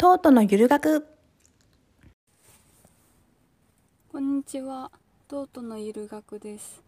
[0.00, 1.04] トートのゆる学
[4.12, 4.92] こんにちは、
[5.26, 6.84] トートのゆる学です。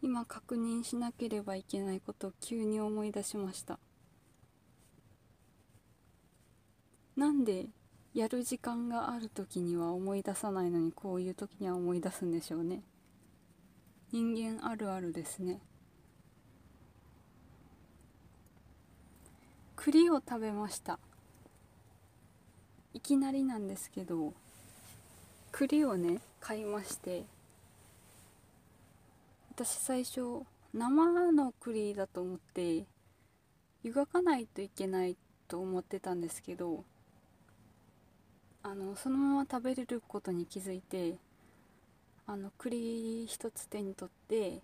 [0.00, 3.78] 今確認しなければいけないことを急に思い出しました。
[7.14, 7.66] なんで
[8.14, 12.80] やる時間がある時には思い出さないのにこういう時には思い出すんでしょうね。
[14.12, 15.60] 人間あるあるですね。
[19.76, 20.98] 栗を食べました。
[22.94, 24.32] いきなりなんですけど、
[25.52, 27.24] 栗をね買いまして
[29.50, 30.42] 私最初
[30.72, 32.84] 生の栗だと思って
[33.82, 35.16] 湯がかないといけない
[35.48, 36.84] と思ってたんですけど
[38.62, 41.16] あのそのまま食べれることに気づいて
[42.26, 44.60] あの栗一つ手に取って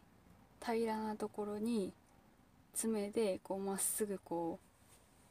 [0.64, 1.92] 平らなところに
[2.74, 4.58] 爪でこうまっすぐこ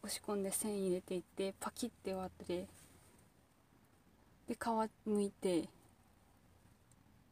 [0.04, 2.66] う押し込んで線入れていってパキッて割って
[4.54, 5.68] で皮むいて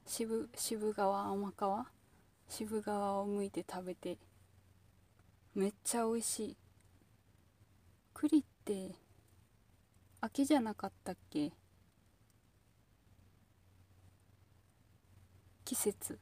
[0.08, 4.18] 渋渋皮甘皮渋皮をむいて食べて
[5.54, 6.58] めっちゃ美味しい。
[8.14, 8.96] 栗って
[10.20, 11.52] 秋じゃなかったっけ？
[15.64, 16.18] 季節。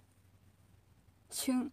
[1.30, 1.72] 旬。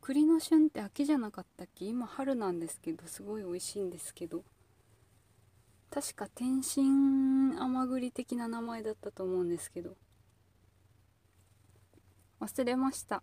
[0.00, 1.84] 栗の旬って秋じゃなかったっけ？
[1.84, 4.42] 今春なんですけどすごい美味しいんですけど。
[5.90, 9.96] 確か天津甘栗的な名前だったと思うんですけど。
[12.40, 13.22] 忘れました。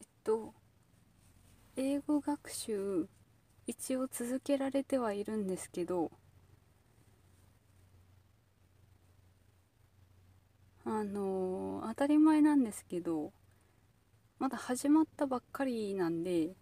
[0.00, 0.54] えっと
[1.76, 3.08] 英語学習
[3.68, 6.10] 一応続けられてはいるんですけど
[10.86, 13.32] あの当たり前なんですけど
[14.38, 16.54] まだ始まったばっかりなんであの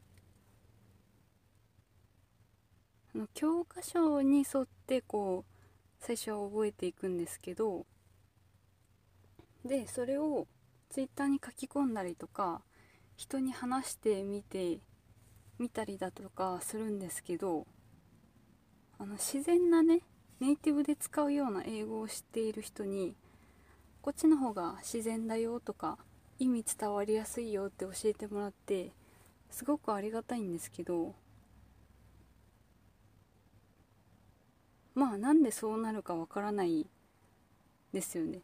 [3.32, 7.86] 教科書に沿ってこう最初は覚えていくんですけど
[9.64, 10.47] でそれを
[10.91, 12.60] ツイッターに書き込んだりとか
[13.16, 14.78] 人に話してみて
[15.58, 17.66] みたりだとかするんですけど
[18.98, 20.00] あの自然なね
[20.41, 23.14] ネイティブで使うような英語を知っている人に
[24.03, 25.98] こっちの方が自然だよとか
[26.38, 28.91] 意味伝わりやすいよって教えてもらって
[29.50, 31.14] すごくありがたいんですけど
[34.94, 36.87] まあなんでそうなるかわからない
[37.93, 38.41] ですよね。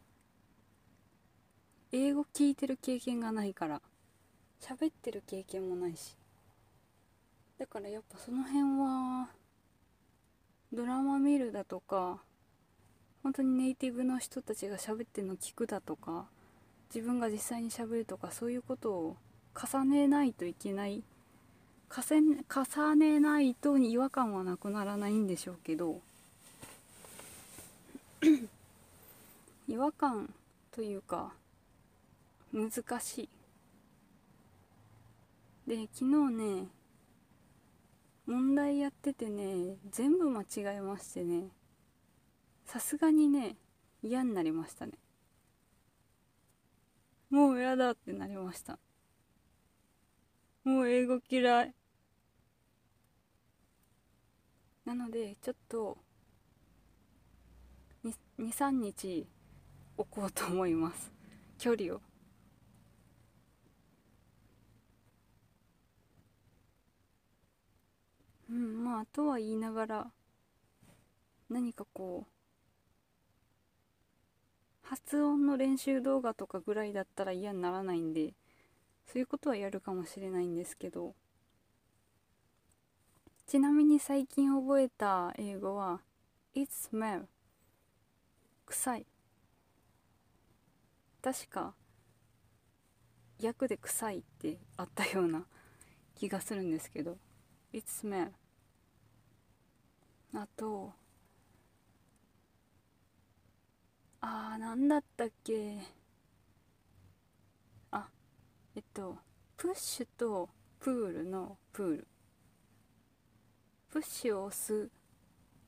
[1.91, 3.81] 英語聞いてる経験がないから。
[4.61, 6.15] 喋ってる経験もないし。
[7.57, 9.29] だからやっぱその辺は
[10.73, 12.19] ドラマ見るだとか
[13.23, 16.25] 本当にネイティブの人たちが喋ってるの聞くだとか
[16.93, 19.17] 自分が実際に喋るとかそういうことを
[19.55, 21.03] 重ねないといけない。
[21.93, 26.01] 重ね重ねないと違和感はなくならないんでしょうけど。
[29.67, 30.31] 違和感
[30.69, 31.33] というか
[32.53, 33.29] 難しい。
[35.67, 36.05] で昨日
[36.35, 36.67] ね
[38.25, 40.45] 問題やっててね全部間違
[40.75, 41.49] えましてね
[42.65, 43.55] さすがにね
[44.03, 44.93] 嫌になりましたね。
[47.29, 48.77] もう嫌だってなりました。
[50.63, 51.73] もう英語嫌い。
[54.85, 55.97] なのでちょっと
[58.03, 59.27] 23日
[59.97, 61.11] 置こうと思います。
[61.59, 62.01] 距離を。
[68.49, 70.11] うんまあとは言いながら
[71.49, 72.31] 何かこう
[74.81, 78.33] 発音の練習動画とかぐらいだったら嫌にならないんで
[79.07, 81.15] そういうことはやるかもしれないんですけど
[83.47, 86.01] ちなみに最近覚えた英語は
[86.53, 87.23] It smell
[88.71, 89.05] 臭い。
[91.21, 91.73] 確か
[93.43, 95.45] 訳で臭いってあったような
[96.15, 97.17] 気がするんですけど
[97.73, 98.31] It smell
[100.33, 100.93] あと
[104.21, 105.81] あーなんだったっけ？
[107.91, 108.09] あ
[108.75, 109.17] えっと
[109.57, 110.49] プッシュと
[110.79, 112.07] プールのプール。
[113.89, 114.89] プッシュを押す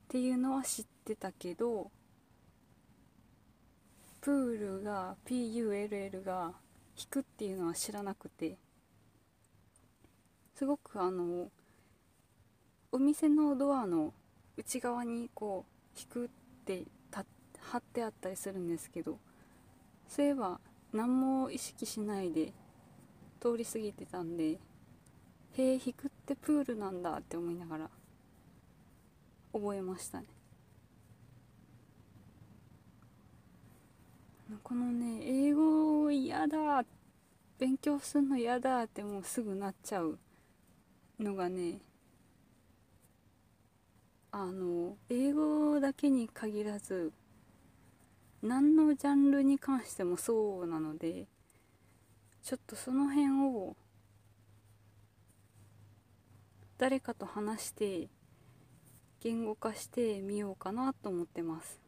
[0.05, 1.91] っていうのは知ってたけど
[4.23, 6.53] プールが PULL が
[6.97, 8.57] 引くっていうのは知らなくて。
[10.55, 11.49] すごくあの
[12.91, 14.13] お店のドアの
[14.55, 16.29] 内側にこう引くっ
[16.63, 16.83] て
[17.59, 19.17] 貼ってあったりするんですけど
[20.07, 20.59] そういえば
[20.93, 22.53] 何も意識しないで
[23.41, 24.59] 通り過ぎてたんで
[25.57, 27.89] 「へえ引くってプールなんだって思いながら
[29.51, 30.27] 覚えましたね。
[34.63, 36.85] このね英語嫌だ
[37.57, 40.19] 勉強すんの嫌だってもうすぐなっちゃう
[41.19, 41.79] のがね
[44.31, 47.13] あの英語だけに限らず
[48.41, 51.27] 何のジャンルに関してもそうなので
[52.43, 53.75] ちょっとその辺を
[56.77, 58.09] 誰かと話して
[59.21, 61.82] 言語化してみようかなと思ってます。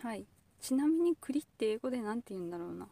[0.00, 0.26] はい。
[0.60, 2.88] ちなみに栗って英語で何て言うんだろうな。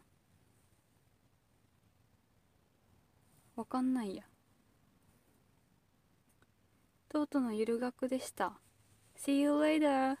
[3.55, 4.23] わかんないや。
[7.09, 8.59] とうとうのゆる学でした。
[9.17, 10.17] See you later